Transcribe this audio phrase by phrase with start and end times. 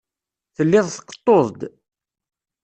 [0.55, 1.61] Tellid tqeṭṭuḍ-d.